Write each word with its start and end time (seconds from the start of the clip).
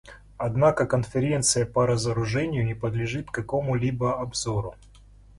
Однако 0.39 0.87
Конференция 0.87 1.63
по 1.63 1.85
разоружению 1.85 2.65
не 2.65 2.73
подлежит 2.73 3.29
какому-либо 3.29 4.19
обзору. 4.19 4.73